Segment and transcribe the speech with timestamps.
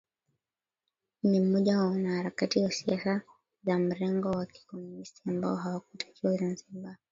[1.23, 3.21] Ni mmoja wa wanaharakati wa siasa
[3.63, 6.97] za mrengo wa Kikomunisti ambao hawakutakiwa Zanzibar